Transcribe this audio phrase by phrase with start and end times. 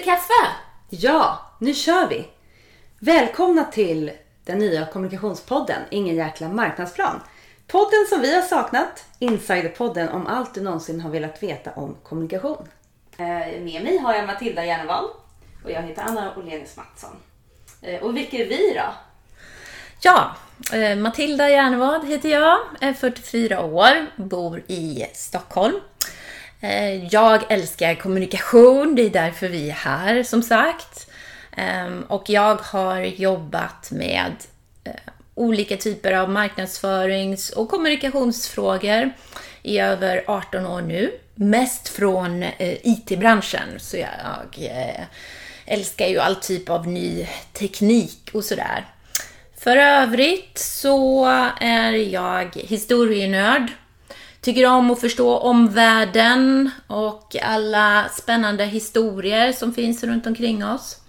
[0.00, 0.52] lite kaffe?
[0.88, 2.28] Ja, nu kör vi!
[2.98, 4.10] Välkomna till
[4.44, 7.20] den nya kommunikationspodden Ingen jäkla marknadsplan.
[7.66, 12.68] Podden som vi har saknat, Insiderpodden om allt du någonsin har velat veta om kommunikation.
[13.18, 15.04] Eh, med mig har jag Matilda Järnevall
[15.64, 17.16] och jag heter Anna Olenius Mattsson.
[17.82, 18.94] Eh, och vilka är vi då?
[20.00, 20.36] Ja,
[20.72, 25.80] eh, Matilda Järnevad heter jag, är 44 år, bor i Stockholm.
[26.60, 31.10] Eh, jag älskar kommunikation, det är därför vi är här som sagt.
[31.56, 34.32] Ehm, och jag har jobbat med
[34.84, 34.92] eh,
[35.34, 39.10] olika typer av marknadsförings och kommunikationsfrågor
[39.62, 41.12] i över 18 år nu.
[41.34, 44.70] Mest från eh, IT-branschen, så jag
[45.66, 48.86] älskar ju all typ av ny teknik och sådär.
[49.58, 51.26] För övrigt så
[51.60, 53.72] är jag historienörd.
[54.40, 61.00] Tycker om att förstå omvärlden och alla spännande historier som finns runt omkring oss.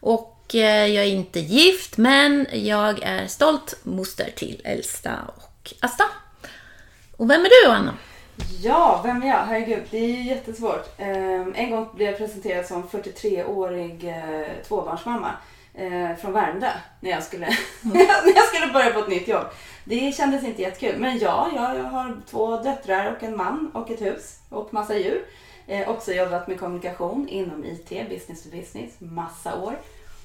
[0.00, 6.04] Och eh, jag är inte gift, men jag är stolt moster till Elsta och Asta.
[7.16, 7.94] Och vem är du, Anna?
[8.62, 9.44] Ja, vem är jag?
[9.46, 10.94] Herregud, det är ju jättesvårt.
[10.98, 15.30] Ehm, en gång blev jag presenterad som 43-årig eh, tvåbarnsmamma
[15.78, 17.46] eh, från Värmdö när jag, skulle,
[17.82, 19.46] när jag skulle börja på ett nytt jobb.
[19.84, 21.00] Det kändes inte jättekul.
[21.00, 24.98] Men ja, jag, jag har två döttrar och en man och ett hus och massa
[24.98, 25.24] djur.
[25.66, 29.78] Eh, också jobbat med kommunikation inom IT, business to business, massa år.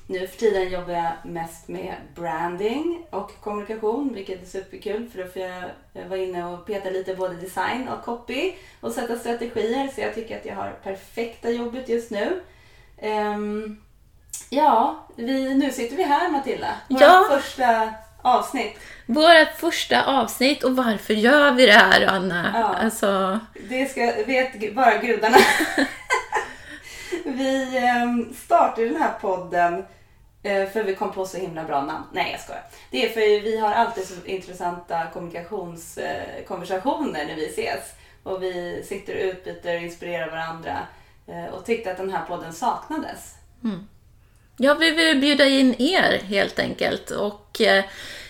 [0.08, 5.30] Nu för tiden jobbar jag mest med branding och kommunikation, vilket är superkul för då
[5.30, 9.88] får jag vara inne och peta lite både design och copy och sätta strategier.
[9.96, 12.42] Så jag tycker att jag har perfekta jobbet just nu.
[13.02, 13.82] Um,
[14.56, 16.76] Ja, vi, nu sitter vi här Matilda.
[16.90, 17.26] Vårt ja.
[17.30, 18.80] första avsnitt.
[19.06, 22.52] Vårt första avsnitt och varför gör vi det här Anna?
[22.54, 23.40] Ja, alltså...
[23.70, 25.38] Det ska, vet bara gudarna.
[27.26, 29.86] vi ehm, startade den här podden
[30.44, 32.06] eh, för vi kom på så himla bra namn.
[32.12, 32.64] Nej jag skojar.
[32.92, 37.94] Det är för vi har alltid så intressanta kommunikationskonversationer när vi ses.
[38.24, 40.78] Och vi sitter och utbyter och inspirerar varandra.
[41.28, 43.36] Eh, och tyckte att den här podden saknades.
[43.64, 43.88] Mm.
[44.58, 47.84] Ja, vi vill bjuda in er helt enkelt och eh,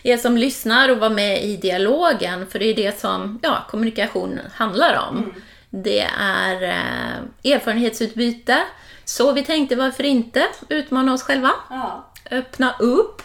[0.04, 4.40] er som lyssnar och var med i dialogen, för det är det som ja, kommunikation
[4.54, 5.18] handlar om.
[5.18, 5.34] Mm.
[5.70, 8.58] Det är eh, erfarenhetsutbyte,
[9.06, 12.12] så vi tänkte varför inte utmana oss själva, ja.
[12.32, 13.22] öppna upp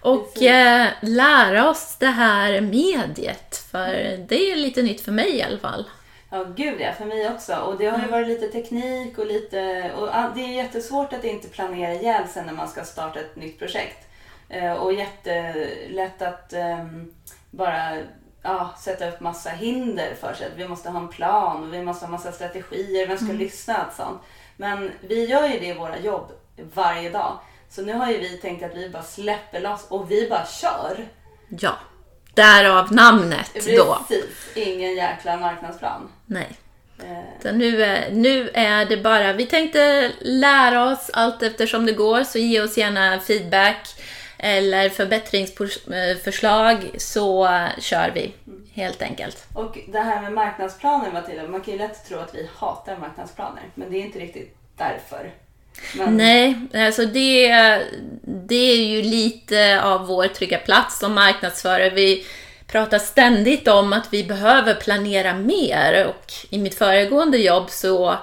[0.00, 5.42] och eh, lära oss det här mediet, för det är lite nytt för mig i
[5.42, 5.84] alla fall.
[6.34, 7.56] Ja, gud ja, för mig också.
[7.56, 9.90] Och det har ju varit lite teknik och lite...
[9.96, 13.58] Och det är jättesvårt att inte planera ihjäl sig när man ska starta ett nytt
[13.58, 14.06] projekt.
[14.48, 17.14] Eh, och jättelätt att um,
[17.50, 17.98] bara
[18.42, 20.48] ja, sätta upp massa hinder för sig.
[20.56, 23.06] Vi måste ha en plan och vi måste ha massa strategier.
[23.06, 23.38] Vem ska mm.
[23.38, 23.74] lyssna?
[23.74, 24.20] Allt sånt.
[24.56, 26.32] Men vi gör ju det i våra jobb
[26.74, 27.38] varje dag.
[27.68, 31.08] Så nu har ju vi tänkt att vi bara släpper loss och vi bara kör.
[31.48, 31.72] Ja.
[32.34, 33.78] Därav namnet Precis.
[33.78, 33.98] då.
[34.08, 36.08] Precis, ingen jäkla marknadsplan.
[36.32, 36.48] Nej.
[37.42, 42.24] Så nu, är, nu är det bara, vi tänkte lära oss allt eftersom det går,
[42.24, 43.88] så ge oss gärna feedback
[44.38, 47.48] eller förbättringsförslag så
[47.78, 48.34] kör vi
[48.72, 49.46] helt enkelt.
[49.54, 53.62] Och det här med marknadsplaner Matilda, man kan ju lätt tro att vi hatar marknadsplaner,
[53.74, 55.32] men det är inte riktigt därför.
[55.96, 56.16] Men...
[56.16, 57.48] Nej, alltså det,
[58.22, 61.90] det är ju lite av vår trygga plats som marknadsförare.
[61.90, 62.24] Vi
[62.72, 68.18] pratar ständigt om att vi behöver planera mer och i mitt föregående jobb så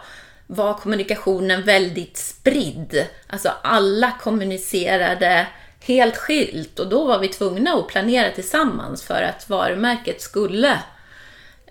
[0.48, 3.06] var kommunikationen väldigt spridd.
[3.28, 5.48] Alltså alla kommunicerade
[5.80, 10.80] helt skilt och då var vi tvungna att planera tillsammans för att varumärket skulle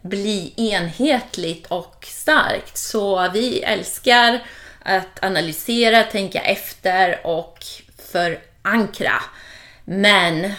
[0.03, 2.78] bli enhetligt och starkt.
[2.78, 4.43] Så vi älskar
[4.83, 7.59] att analysera, tänka efter och
[8.12, 9.22] förankra.
[9.91, 10.50] Men,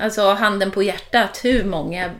[0.00, 2.10] alltså handen på hjärtat, hur många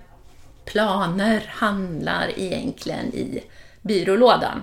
[0.64, 3.42] planer handlar egentligen i
[3.80, 4.62] byrålådan?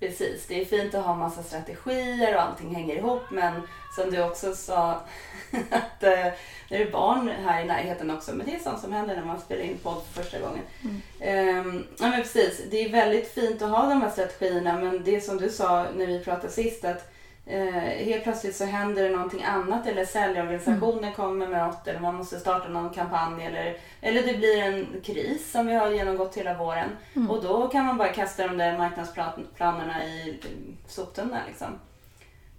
[0.00, 3.62] Precis, det är fint att ha massa strategier och allting hänger ihop men
[3.96, 4.90] som du också sa
[5.70, 6.26] att eh,
[6.68, 9.40] det är barn här i närheten också men det är sånt som händer när man
[9.40, 10.62] spelar in podd för första gången.
[10.82, 11.66] Mm.
[11.66, 15.20] Um, ja men precis, det är väldigt fint att ha de här strategierna men det
[15.20, 17.12] som du sa när vi pratade sist att
[17.50, 21.14] uh, helt plötsligt så händer det någonting annat eller säljorganisationen mm.
[21.14, 25.50] kommer med något eller man måste starta någon kampanj eller, eller det blir en kris
[25.52, 27.30] som vi har genomgått hela våren mm.
[27.30, 30.40] och då kan man bara kasta de där marknadsplanerna i
[30.86, 31.78] soptunnan liksom.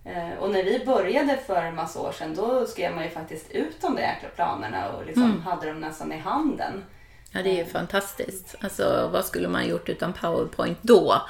[0.06, 3.52] Eh, och när vi började för en massa år sedan då skrev man ju faktiskt
[3.52, 5.42] ut de där jäkla planerna och liksom mm.
[5.42, 6.84] hade dem nästan i handen.
[7.32, 8.56] Ja, det är ju fantastiskt.
[8.62, 11.22] Alltså, vad skulle man gjort utan Powerpoint då?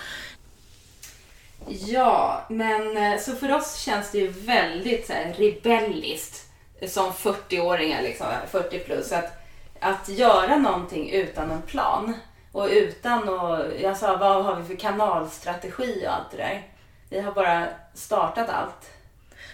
[1.67, 6.45] Ja, men eh, så för oss känns det ju väldigt så här, rebelliskt
[6.87, 9.31] som 40-åringar, liksom, 40 plus, att,
[9.79, 12.13] att göra någonting utan en plan.
[12.51, 16.67] Och utan att, jag sa vad har vi för kanalstrategi och allt det där.
[17.09, 18.89] Vi har bara startat allt.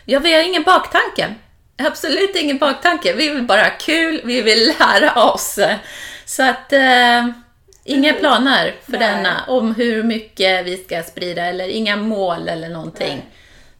[0.05, 1.35] Ja, vi har ingen baktanke.
[1.77, 3.13] Absolut ingen baktanke.
[3.13, 5.59] Vi vill bara ha kul, vi vill lära oss.
[6.25, 7.27] Så att, eh,
[7.85, 8.99] inga planer för Nej.
[8.99, 13.07] denna om hur mycket vi ska sprida eller inga mål eller någonting.
[13.07, 13.25] Nej.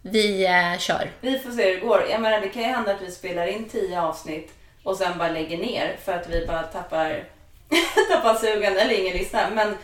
[0.02, 1.12] Vi eh, kör.
[1.22, 2.06] Vi får se hur det går.
[2.10, 4.54] Jag menar, det kan ju hända att vi spelar in 10 avsnitt
[4.84, 7.24] och sen bara lägger ner för att vi bara tappar,
[8.12, 9.52] tappar sugen eller ingen lyssnar.
[9.52, 9.78] Men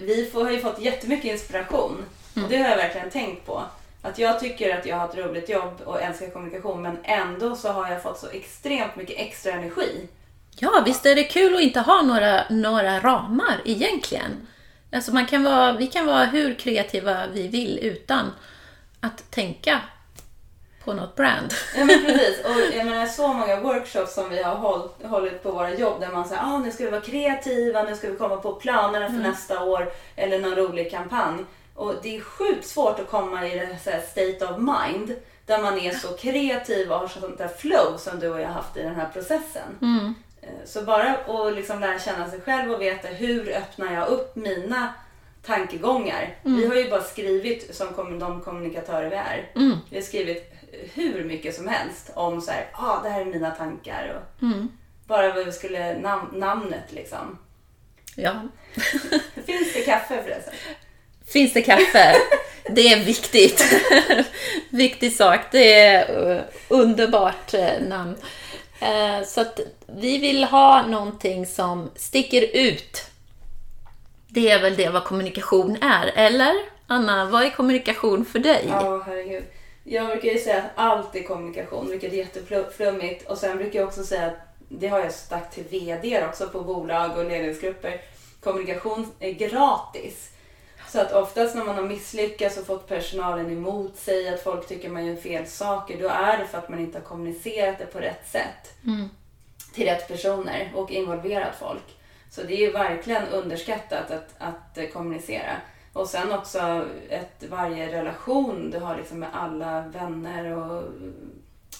[0.00, 2.04] vi får, har ju fått jättemycket inspiration
[2.34, 3.62] och det har jag verkligen tänkt på.
[4.02, 7.68] Att jag tycker att jag har ett roligt jobb och älskar kommunikation men ändå så
[7.68, 10.08] har jag fått så extremt mycket extra energi.
[10.60, 14.46] Ja, visst är det kul att inte ha några, några ramar egentligen.
[14.92, 18.32] Alltså man kan vara, vi kan vara hur kreativa vi vill utan
[19.00, 19.80] att tänka
[20.84, 21.54] på något brand.
[21.76, 22.44] Ja men precis.
[22.44, 26.12] Och jag menar så många workshops som vi har hållit, hållit på våra jobb där
[26.12, 29.14] man säger ah, nu ska vi vara kreativa, nu ska vi komma på planerna för
[29.16, 31.44] nästa år eller någon rolig kampanj.
[31.74, 35.14] Och det är sjukt svårt att komma i det så state of mind
[35.46, 38.54] där man är så kreativ och har sånt där flow som du och jag har
[38.54, 39.78] haft i den här processen.
[39.80, 40.27] Eh,
[40.64, 44.94] Så bara att liksom lära känna sig själv och veta hur öppnar jag upp mina
[45.46, 46.36] tankegångar.
[46.42, 49.50] Vi har ju bara skrivit som de kommunikatörer vi är.
[49.90, 50.52] Vi har skrivit
[50.94, 54.14] hur mycket som helst om så här, ah, det här är mina tankar.
[54.40, 54.44] Och
[55.06, 57.38] Bara vad vi skulle, nam- namnet liksom.
[58.16, 58.42] Ja.
[59.46, 60.54] Finns det kaffe förresten?
[61.26, 62.14] Finns det kaffe?
[62.70, 63.64] Det är viktigt.
[64.70, 65.40] Viktig sak.
[65.50, 68.14] Det är eh, underbart eh, namn.
[68.80, 73.04] Eh, Så att vi vill ha någonting som sticker ut.
[74.28, 76.54] Det är väl det vad kommunikation är, eller?
[76.86, 78.64] Anna, vad är kommunikation för dig?
[78.68, 79.44] Ja, herregud.
[79.84, 83.28] Jag brukar ju säga att allt är kommunikation, vilket är jätteflummigt.
[83.30, 84.36] Och sen brukar jag också säga att
[84.68, 88.00] det har jag sagt till VD också på bolag och ledningsgrupper.
[88.42, 90.30] Kommunikation är gratis.
[90.88, 94.88] Så att oftast när man har misslyckats och fått personalen emot sig, att folk tycker
[94.88, 97.98] man gör fel saker, då är det för att man inte har kommunicerat det på
[97.98, 98.74] rätt sätt.
[99.74, 101.96] Till rätt personer och involverat folk.
[102.30, 105.56] Så det är ju verkligen underskattat att, att kommunicera.
[105.92, 110.82] Och sen också ett, varje relation du har liksom med alla vänner och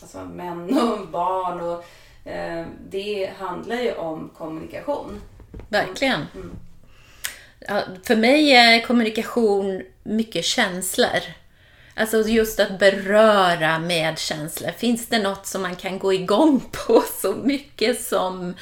[0.03, 1.61] alltså män och barn.
[1.61, 1.85] Och,
[2.31, 5.21] eh, det handlar ju om kommunikation.
[5.69, 6.21] Verkligen.
[6.35, 6.41] Ja,
[8.05, 11.21] för mig är kommunikation mycket känslor.
[11.95, 14.71] Alltså just att beröra med känslor.
[14.71, 18.55] Finns det något som man kan gå igång på så mycket som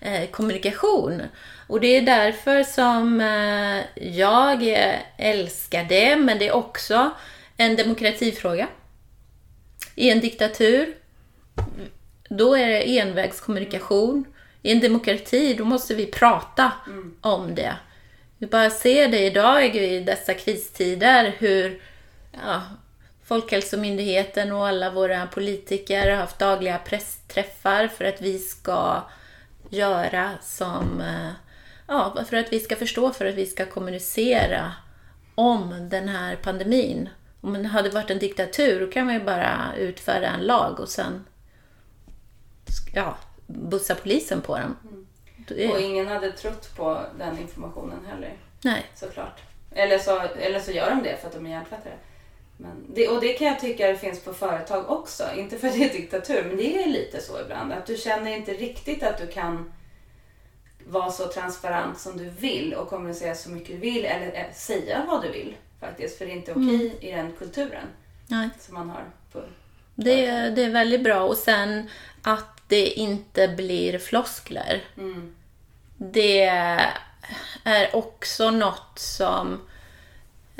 [0.00, 1.22] eh, kommunikation?
[1.66, 4.62] Och det är därför som eh, jag
[5.16, 7.10] älskar det, men det är också
[7.56, 8.68] en demokratifråga.
[9.94, 10.96] I en diktatur,
[12.28, 14.24] då är det envägskommunikation.
[14.62, 16.72] I en demokrati, då måste vi prata
[17.20, 17.76] om det.
[18.38, 21.82] Vi bara ser det idag i dessa kristider hur
[22.32, 22.62] ja,
[23.24, 29.02] Folkhälsomyndigheten och alla våra politiker har haft dagliga pressträffar för att vi ska
[29.70, 31.00] göra som...
[31.00, 31.30] Eh,
[31.86, 34.72] ja, för att vi ska förstå, för att vi ska kommunicera
[35.34, 37.08] om den här pandemin.
[37.40, 40.88] Om det hade varit en diktatur, då kan man ju bara utfärda en lag och
[40.88, 41.24] sen
[42.94, 43.16] ja,
[43.46, 44.76] bussa polisen på dem.
[44.82, 45.06] Mm.
[45.50, 48.32] Och ingen hade trott på den informationen heller.
[48.64, 48.86] Nej.
[48.94, 49.40] Såklart.
[49.74, 51.96] Eller så, eller så gör de det för att de är hjärntvättade.
[52.56, 55.24] Men det, och det kan jag tycka det finns på företag också.
[55.36, 57.72] Inte för att det är diktatur, men det är lite så ibland.
[57.72, 59.72] Att du känner inte riktigt att du kan
[60.86, 65.04] vara så transparent som du vill och kommunicera så mycket du vill eller eh, säga
[65.08, 66.18] vad du vill faktiskt.
[66.18, 67.86] För det är inte okej i den kulturen
[68.26, 68.48] Nej.
[68.60, 69.04] som man har.
[69.32, 69.42] På.
[69.94, 71.20] Det, det är väldigt bra.
[71.20, 71.90] Och sen
[72.22, 74.84] att det inte blir floskler.
[74.96, 75.34] Mm.
[75.96, 76.44] Det
[77.64, 79.60] är också något som,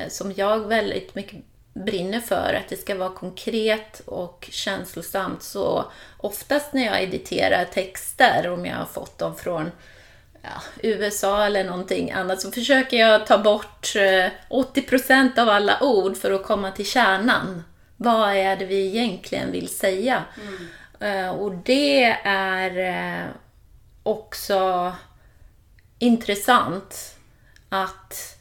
[0.08, 1.44] som jag väldigt mycket
[1.75, 2.54] brinner för.
[2.54, 5.42] Att det ska vara konkret och känslosamt.
[5.42, 5.84] Så
[6.16, 9.70] oftast när jag editerar texter, om jag har fått dem från
[10.42, 16.16] ja, USA eller någonting annat, så försöker jag ta bort eh, 80% av alla ord
[16.16, 17.62] för att komma till kärnan.
[17.96, 20.25] Vad är det vi egentligen vill säga?
[20.37, 20.66] Eh,
[21.38, 22.78] Och det är
[23.24, 23.28] eh,
[24.02, 24.92] också
[25.98, 27.16] intressant
[27.68, 28.38] att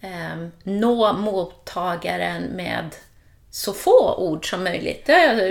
[0.00, 2.94] eh, nå mottagaren med
[3.50, 5.06] så få ord som möjligt.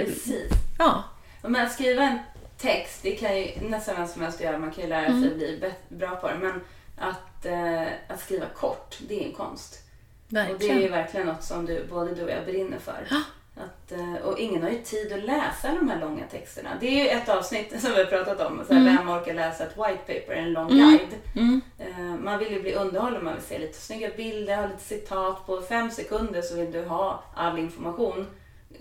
[0.05, 0.51] Precis.
[0.79, 1.03] ja,
[1.41, 2.19] Men att skriva en
[2.57, 4.57] text, det kan ju nästan vem som helst göra.
[4.57, 6.35] Man kan ju lära sig bli bet- bra på det.
[6.35, 6.61] Men
[6.97, 9.79] att, eh, att skriva kort, det är en konst.
[10.27, 10.55] Verkligen.
[10.55, 13.07] Och det är ju verkligen något som du, både du och jag brinner för.
[13.09, 13.21] Ja.
[13.55, 16.69] Att, eh, och ingen har ju tid att läsa de här långa texterna.
[16.79, 18.62] Det är ju ett avsnitt som vi har pratat om.
[18.67, 21.15] Så här, Vem orkar läsa ett white paper, en lång guide?
[21.36, 21.62] Mm.
[21.79, 25.45] Eh, Man vill ju bli underhållen, man vill se lite snygga bilder, ha lite citat.
[25.45, 28.27] På fem sekunder så vill du ha all information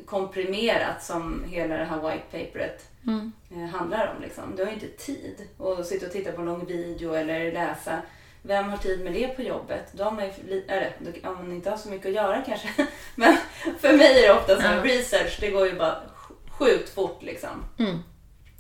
[0.06, 3.32] komprimerat som hela det här white paperet Mm.
[3.50, 4.22] eh, handlar om.
[4.22, 4.56] Liksom.
[4.56, 7.98] Du har ju inte tid att sitta och titta på en lång video eller läsa.
[8.42, 9.84] Vem har tid med det på jobbet?
[9.92, 12.68] Då har man ju, eller, då, om man inte har så mycket att göra kanske.
[13.14, 13.36] Men
[13.80, 17.22] för mig är det ofta så här, research, det går ju bara sj- sjukt fort
[17.22, 17.64] liksom.
[17.78, 17.98] Mm.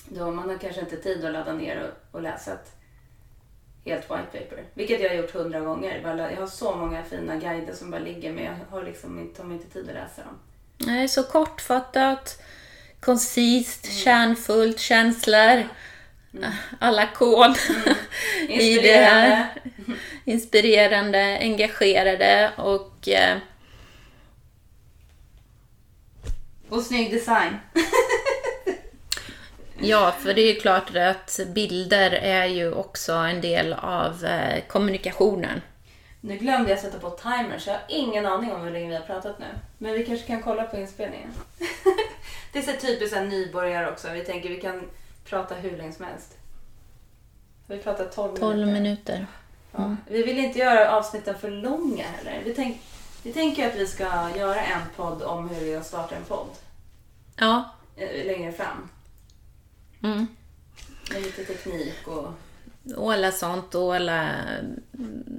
[0.08, 2.72] Då man har kanske inte tid att ladda ner och, och läsa ett
[3.84, 4.64] helt white paper.
[4.74, 6.00] Vilket jag har gjort hundra gånger.
[6.30, 9.56] Jag har så många fina guider som bara ligger men jag har liksom inte, mig
[9.56, 10.38] inte tid att läsa dem.
[10.78, 12.42] Nej, så kortfattat,
[13.00, 15.68] koncist, kärnfullt, känslor,
[16.78, 17.56] alla kod
[18.48, 19.46] i det här.
[20.24, 23.38] Inspirerande, engagerade och eh,
[26.72, 27.56] Och snygg design.
[29.78, 34.64] ja, för det är ju klart att bilder är ju också en del av eh,
[34.68, 35.60] kommunikationen.
[36.20, 38.94] Nu glömde jag sätta på timer så jag har ingen aning om hur länge vi
[38.94, 39.46] har pratat nu.
[39.78, 41.30] Men vi kanske kan kolla på inspelningen.
[42.52, 44.08] det är så typiskt en nybörjare också.
[44.12, 44.88] Vi tänker vi kan
[45.24, 46.36] prata hur länge som helst.
[47.66, 48.80] Vi pratar 12, 12 minuter.
[48.80, 49.26] minuter.
[49.72, 49.96] Ja.
[50.08, 52.42] Vi vill inte göra avsnitten för långa heller.
[52.44, 52.80] Vi, tänk,
[53.22, 56.48] vi tänker att vi ska göra en podd om hur vi startar en podd
[57.36, 57.64] Ja.
[57.96, 58.88] eh, längre fram.
[60.02, 60.26] Mm.
[61.12, 62.28] Med lite teknik och...
[62.96, 64.28] och alla sånt och alla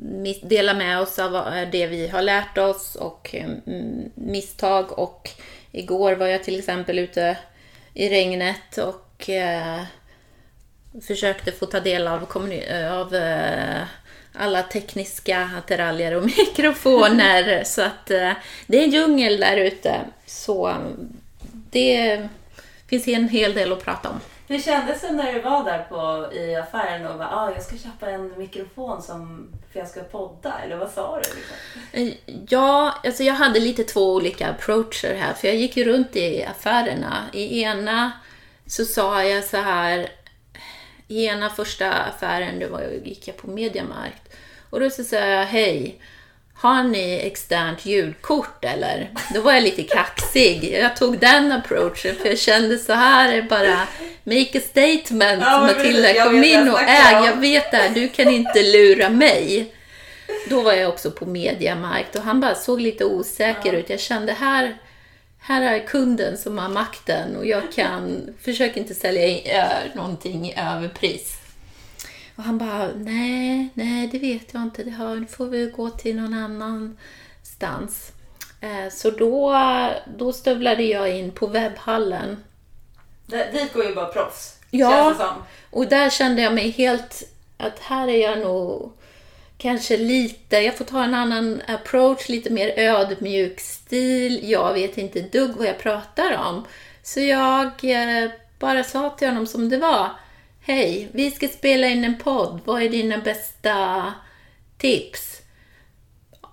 [0.02, 1.32] mis- dela med oss av
[1.72, 5.30] det vi har lärt oss och mm, misstag och
[5.72, 7.38] igår var jag till exempel ute
[7.94, 9.82] i regnet och eh,
[11.08, 13.82] försökte få ta del av, eh, av eh,
[14.34, 18.32] alla tekniska attiraljer och mikrofoner så att eh,
[18.68, 21.14] det är en djungel där ute så mm,
[21.72, 22.28] det
[22.88, 24.20] finns en hel del att prata om.
[24.48, 27.78] Hur kändes det när du var där på, i affären och bara ah, jag ska
[27.78, 30.54] köpa en mikrofon som, för jag ska podda?
[30.64, 31.36] Eller vad sa du?
[31.36, 31.56] Liksom?
[31.92, 32.14] Eh,
[32.50, 36.44] Ja, alltså jag hade lite två olika approacher här, för jag gick ju runt i
[36.44, 37.24] affärerna.
[37.34, 38.12] I ena
[38.68, 40.10] så sa jag så här,
[41.08, 44.36] i ena första affären, då gick jag på Mediamarkt,
[44.70, 46.00] och då så sa jag hej,
[46.56, 49.10] har ni externt ljudkort eller?
[49.34, 50.78] Då var jag lite kaxig.
[50.82, 53.88] Jag tog den approachen för jag kände så här är bara
[54.24, 58.28] make a statement Ja, Matilda, kom in och äg, jag vet det här, du kan
[58.28, 59.74] inte lura mig.
[60.50, 63.90] Då var jag också på Mediamarkt och han bara såg lite osäker ut.
[63.90, 64.78] Jag kände här,
[65.44, 70.54] här är kunden som har makten och jag kan, försök inte sälja in, äh, någonting
[70.58, 71.38] överpris.
[72.36, 75.90] Och han bara, nej, nej det vet jag inte, det har, nu får vi gå
[75.90, 78.12] till någon annanstans.
[78.62, 79.58] Eh, Så då,
[80.18, 82.44] då stövlade jag in på webbhallen
[83.26, 84.56] Där- Dit går ju bara proffs.
[84.72, 84.90] Ja.
[84.92, 85.44] Känns det som.
[85.70, 87.24] och där kände jag mig helt
[87.58, 88.92] att här är jag nog
[89.64, 94.50] kanske lite, jag får ta en annan approach, lite mer ödmjuk stil.
[94.50, 96.66] Jag vet inte dugg vad jag pratar om.
[97.04, 100.10] Så jag eh, bara sa till honom som det var.
[100.62, 102.60] Hej, vi ska spela in en podd.
[102.66, 104.14] Vad är dina bästa
[104.78, 105.42] tips?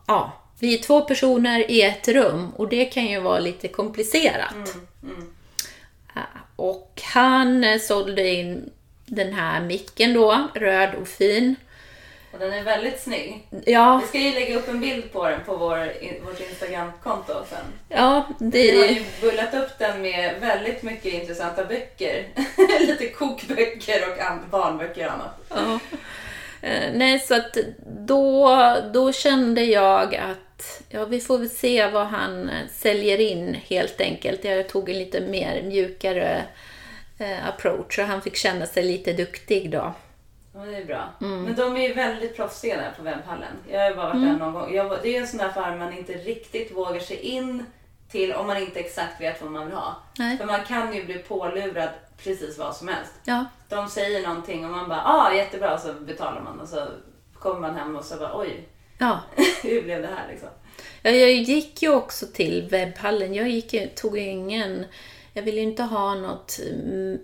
[0.06, 4.54] Ja, vi är två personer i ett rum och det kan ju vara lite komplicerat.
[6.14, 6.22] Ja,
[6.56, 8.70] Och han eh, sålde in
[9.06, 11.56] den här micken då, röd och fin.
[12.32, 13.46] Och den är väldigt snygg.
[13.66, 15.92] Ja, Vi ska ju lägga upp en bild på den på vår,
[16.24, 17.58] vårt Instagram-konto sen.
[17.88, 22.24] ja Vi har det, ju bullat upp den med väldigt mycket intressanta böcker.
[22.80, 25.40] Lite kokböcker och barnböcker och annat.
[25.48, 25.78] ja.
[26.62, 27.56] Eh, Nej, så att
[27.86, 33.56] då, då kände jag att ja, vi får väl se vad han eh, säljer in
[33.68, 34.44] helt enkelt.
[34.44, 36.42] Jag tog en lite mer mjukare
[37.18, 39.94] eh, approach och han fick känna sig lite duktig då.
[40.54, 41.08] Ja, det är bra.
[41.20, 41.42] Mm.
[41.42, 43.56] Men de är ju väldigt proffsiga där på webbhallen.
[43.70, 44.74] Jag har ju bara varit där någon gång.
[44.74, 47.66] Jag, det är ju en sån där affär man inte riktigt vågar sig in
[48.10, 49.96] till om man inte exakt vet vad man vill ha.
[50.18, 50.38] Nej.
[50.38, 51.88] För man kan ju bli pålurad
[52.18, 53.12] precis vad som helst.
[53.24, 56.86] Ja, De säger någonting och man bara ah jättebra och så betalar man och så
[57.38, 59.20] kommer man hem och så bara oj, ja.
[59.62, 60.48] hur blev det här liksom?
[61.02, 63.34] Ja, jag gick ju också till webbhallen.
[63.34, 64.84] Jag gick, tog ju ingen...
[65.34, 67.18] Jag ville ju inte ha något mm,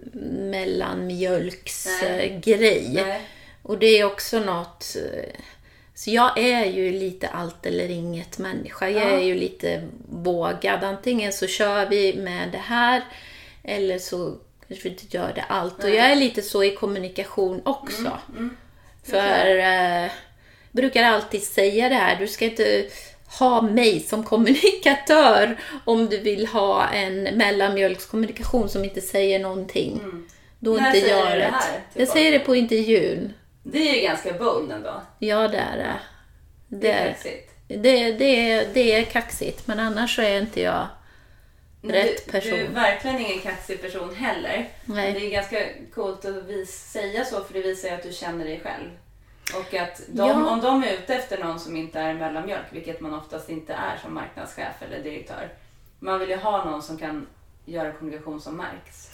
[0.50, 2.90] mellanmjölksgrej.
[2.94, 3.20] Nej.
[3.62, 4.96] Och det är också något...
[4.96, 5.40] eh,
[5.94, 8.88] Så jag är ju lite allt eller inget människa.
[8.88, 9.18] Jag Ja.
[9.18, 10.84] är ju lite vågad.
[10.84, 13.02] Antingen så kör vi med det här
[13.62, 14.36] eller så
[14.68, 15.84] kanske vi inte gör det allt.
[15.84, 18.18] Och jag är lite så i kommunikation också.
[18.36, 18.56] Mm,
[19.02, 20.10] För eh,
[20.70, 22.86] brukar alltid säga det här, du ska inte
[23.38, 30.00] ha mig som kommunikatör om du vill ha en mellanmjölkskommunikation som inte säger någonting.
[30.58, 31.60] Då När inte du det här
[31.92, 33.32] till Jag säger det på intervjun.
[33.62, 35.02] Det är ju ganska bold ändå.
[35.18, 35.96] Ja, det är det.
[36.68, 37.50] Det är kaxigt.
[37.68, 40.86] det, det, det är kaxigt, men annars så är inte jag
[41.82, 42.58] rätt du, person.
[42.58, 44.68] Du är verkligen ingen kaxig person heller.
[44.84, 45.12] Nej.
[45.12, 45.58] Det är ganska
[45.94, 48.90] coolt att vis, säga så för det visar ju att du känner dig själv.
[49.54, 50.50] Och att de, Ja.
[50.52, 53.96] om de är ute efter någon som inte är mellanmjölk, vilket man oftast inte är
[54.02, 55.48] som marknadschef eller direktör.
[55.98, 57.26] Man vill ju ha någon som kan
[57.64, 59.10] göra kommunikation som märks.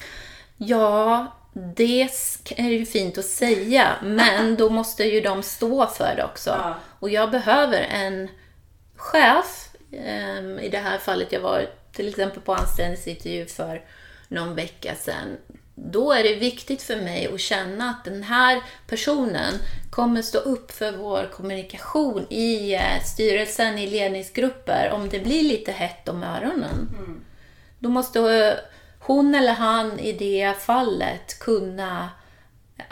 [0.56, 2.08] Ja, det
[2.56, 6.50] är ju fint att säga, men då måste ju de stå för det också.
[6.50, 6.74] Ja.
[6.98, 8.28] Och jag behöver en
[8.96, 9.68] chef.
[9.92, 13.82] ehm, I det här fallet, jag var till exempel på anställningsintervju för
[14.28, 15.36] någon vecka sedan.
[15.74, 19.54] Då är det viktigt för mig att känna att den här personen
[19.90, 25.72] kommer stå upp för vår kommunikation i eh, styrelsen, i ledningsgrupper, om det blir lite
[25.72, 26.88] hett om öronen.
[27.78, 28.54] Då måste eh,
[28.98, 32.10] hon eller han i det fallet kunna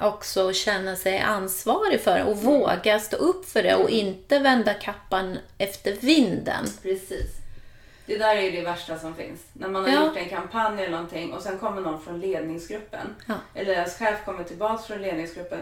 [0.01, 4.75] också känna sig ansvarig för det och våga stå upp för det och inte vända
[4.75, 6.67] kappan efter vinden.
[6.83, 7.40] Precis.
[8.11, 9.41] Det där är ju det värsta som finns.
[9.53, 10.07] När man har Ja.
[10.07, 13.15] gjort en kampanj eller någonting och sen kommer någon från ledningsgruppen.
[13.27, 13.35] Ja.
[13.55, 15.59] Eller deras chef kommer tillbaka från ledningsgruppen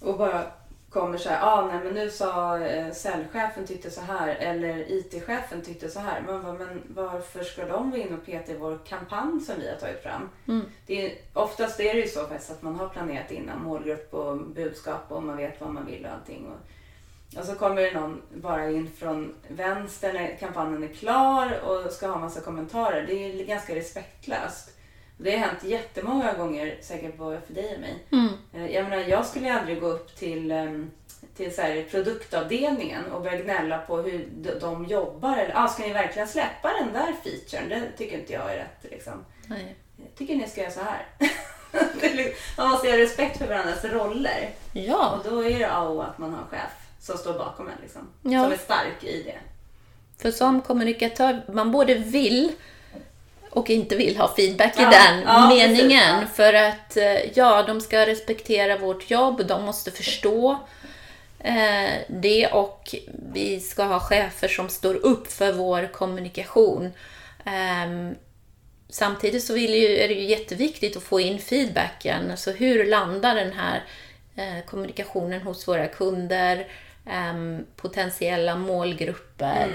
[0.00, 0.42] och bara
[0.90, 5.62] kommer så här, ah, nej men nu sa eh, säljchefen tyckte så här eller IT-chefen
[5.62, 6.22] tyckte så här.
[6.26, 9.76] Bara, men varför ska de vara inne och peta i vår kampanj som vi har
[9.76, 10.28] tagit fram?
[10.86, 14.36] Det är, oftast är det ju så faktiskt att man har planerat innan målgrupp och
[14.36, 16.46] budskap och man vet vad man vill och allting.
[16.46, 16.58] Och,
[17.38, 22.06] och så kommer det någon bara in från vänster när kampanjen är klar och ska
[22.06, 23.06] ha massa kommentarer.
[23.06, 24.70] Det är ganska respektlöst.
[25.18, 27.94] Det har hänt jättemånga gånger, säkert både för dig och mig.
[28.54, 30.90] Eh, Jag menar, jag skulle aldrig gå upp till, ehm,
[31.36, 34.28] till så här produktavdelningen och börja gnälla på hur
[34.60, 35.36] de- jobbar.
[35.38, 37.68] Eller, ah, ska ni verkligen släppa den där featuren?
[37.68, 38.90] Det tycker inte jag är rätt.
[38.92, 39.24] Liksom.
[39.46, 39.76] Nej.
[39.96, 41.06] Jag tycker ni ska göra så här.
[42.16, 44.50] Liksom- man måste ha respekt för varandras roller.
[44.72, 47.68] Ja, Och då är det A och O att man har chef som står bakom
[47.68, 47.74] en.
[47.82, 48.08] Liksom.
[48.22, 48.42] Ja.
[48.42, 49.38] Som är stark i det.
[50.22, 52.52] för som kommunikatör, man både vill
[53.50, 56.20] och inte vill ha feedback i Ja, den ja, precis, meningen.
[56.20, 56.26] ja.
[56.34, 60.58] För att eh, ja, de ska respektera vårt jobb, de måste förstå
[61.40, 62.94] eh, det och
[63.32, 66.92] vi ska ha chefer som står upp för vår kommunikation.
[67.44, 68.14] Ehm,
[68.88, 72.30] samtidigt så ju, är det ju jätteviktigt att få in feedbacken.
[72.30, 73.82] Alltså hur landar den här
[74.36, 76.66] eh, kommunikationen hos våra kunder,
[77.06, 79.68] ehm, potentiella målgrupper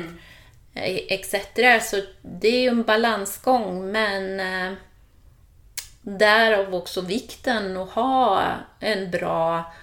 [0.73, 1.35] eh, etc.
[1.89, 4.77] Så det är ju en balansgång men eh,
[6.01, 9.73] därav också vikten att ha en bra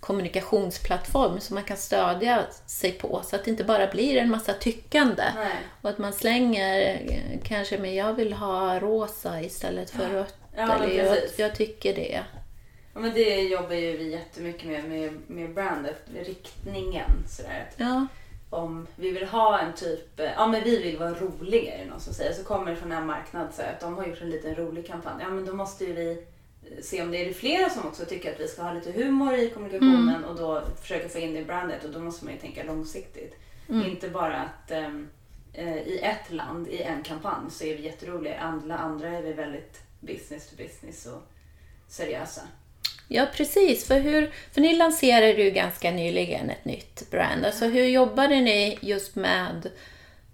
[0.00, 4.52] kommunikationsplattform som man kan stödja sig på så att det inte bara blir en massa
[4.52, 5.22] tyckande.
[5.36, 5.56] Nej.
[5.82, 10.34] Och att man slänger eh, kanske med jag vill ha rosa istället för rött.
[10.56, 12.20] Ja, eller jag, jag tycker det.
[12.94, 17.10] Ja, men det jobbar ju vi jättemycket med, med, med brandet, med riktningen.
[17.28, 17.70] Sådär.
[17.76, 18.06] Ja,
[18.50, 22.00] Om vi vill ha en typ, ja men vi vill vara roliga är det någon
[22.00, 22.32] som säger.
[22.32, 25.22] Så kommer det från en marknad så att de har gjort en liten rolig kampanj.
[25.22, 28.32] Ja men då måste ju vi eh, se om det är flera som också tycker
[28.32, 31.44] att vi ska ha lite humor i kommunikationen och då försöka få in det i
[31.44, 33.34] brandet och då måste man ju tänka långsiktigt.
[33.86, 38.34] Inte bara att eh, i ett land, i en kampanj så är vi jätteroliga.
[38.34, 41.22] I andra, andra är vi väldigt business to business och
[41.88, 42.40] seriösa.
[43.08, 43.86] Ja, precis.
[43.86, 47.46] För, hur, för ni lanserade ju ganska nyligen ett nytt brand.
[47.46, 49.70] Alltså hur jobbade ni just med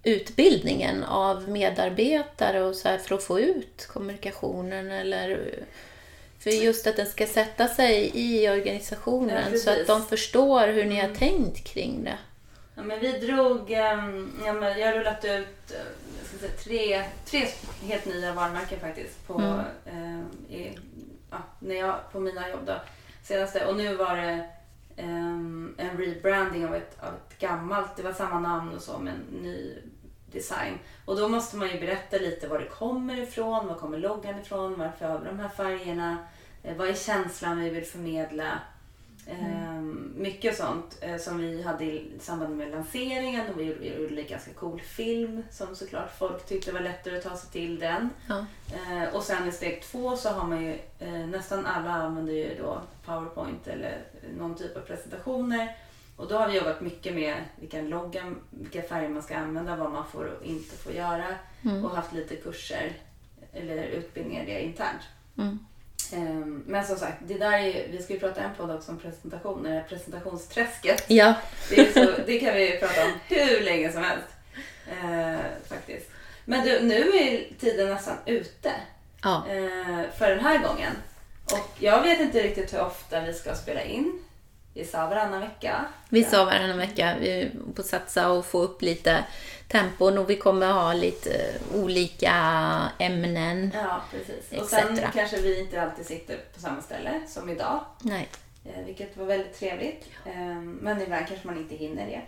[0.02, 4.90] utbildningen av medarbetare och så för att få ut kommunikationen?
[4.90, 5.54] Eller,
[6.38, 10.84] för just att den ska sätta sig i organisationen Ja, så att de förstår hur
[10.84, 12.18] ni har tänkt kring det.
[12.74, 16.04] Ja, men vi drog, ehm, ja, men jag har rullat ut eh,
[16.40, 17.46] säga, tre, tre
[17.82, 20.78] helt nya varumärken faktiskt på, ehm, i,
[21.34, 22.74] ja, när jag, på mina jobb då,
[23.22, 23.66] senaste.
[23.66, 24.48] Och nu var det
[25.02, 29.16] um, en rebranding av ett, av ett gammalt, det var samma namn och så men
[29.42, 29.78] ny
[30.32, 30.78] design.
[31.04, 34.78] Och då måste man ju berätta lite var det kommer ifrån, var kommer loggan ifrån,
[34.78, 36.16] varför har vi de här färgerna,
[36.62, 38.58] eh, vad är känslan vi vill förmedla.
[39.26, 44.28] Ehm, mycket sånt eh, som vi hade i samband med lanseringen och vi gjorde, en
[44.28, 48.10] ganska cool film som såklart folk tyckte var lättare att ta sig till den.
[48.28, 48.46] Ja.
[48.72, 52.54] Eh, och sen i steg två så har man ju eh, nästan alla använder ju
[52.58, 54.04] då Powerpoint eller
[54.38, 55.76] någon typ av presentationer.
[56.16, 59.92] Och då har vi jobbat mycket med vilken logga, vilka färger man ska använda, vad
[59.92, 61.26] man får och inte får göra
[61.84, 62.92] och haft lite kurser
[63.52, 65.02] eller utbildningar det internt.
[65.38, 65.58] Mm.
[66.14, 68.98] Ehm, Men som sagt, det där är, vi ska ju prata en podd också om
[68.98, 71.05] presentationer, presentationsträsket.
[71.09, 71.35] Ja,
[71.70, 74.29] Det, så, det kan vi ju prata om hur länge som helst.
[74.88, 76.11] Eh, faktiskt.
[76.44, 78.72] Men du, nu är tiden nästan ute
[79.22, 79.44] ja.
[79.48, 80.92] eh, för den här gången.
[81.53, 84.23] Och jag vet inte riktigt hur ofta vi ska spela in.
[84.76, 85.84] Vi sa varannan vecka.
[86.08, 89.24] Vi sa varannan vecka, vi får satsa och få upp lite
[89.68, 92.32] tempon och vi kommer ha lite eh, olika
[92.98, 93.70] ämnen.
[93.74, 94.50] Ja, precis.
[94.50, 94.70] Och Etc.
[94.70, 97.80] sen kanske vi inte alltid sitter på samma ställe som idag.
[98.00, 98.28] Nej.
[98.64, 100.08] Eh, vilket var väldigt trevligt.
[100.24, 102.22] Eh, men ibland kanske man inte hinner det.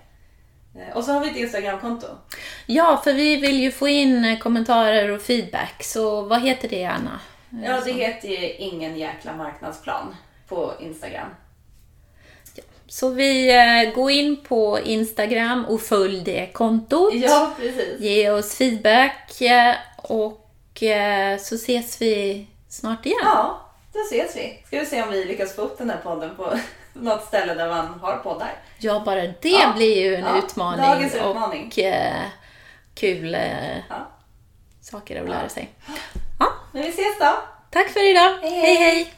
[0.81, 2.07] Eh, och så har vi ett Instagramkonto.
[2.67, 7.21] Ja, för vi vill ju få in kommentarer och feedback, så vad heter det Anna?
[7.65, 10.17] Ja, det heter ju ingen jäkla marknadsplan
[10.49, 11.29] på Instagram.
[12.89, 17.15] Så vi eh, går in på Instagram och följ det kontot.
[17.15, 18.01] Ja, precis.
[18.01, 23.19] Ge oss feedback eh, och eh, så ses vi snart igen.
[23.25, 23.61] Ja,
[23.93, 24.63] då ses vi.
[24.67, 26.59] Ska vi se om vi lyckas få upp den här podden på
[26.93, 28.53] något ställe där man har poddar.
[28.79, 29.73] Ja, bara det Ja.
[29.77, 31.67] blir ju en Ja, utmaning, dagens utmaning.
[31.73, 32.23] och eh,
[32.95, 34.09] kul eh, Ja.
[34.83, 35.69] saker att lära sig.
[36.39, 37.35] Ja, Men vi ses då.
[37.71, 38.39] tack för idag.
[38.43, 38.51] Hej!
[38.61, 38.75] hej.
[38.77, 39.13] hej.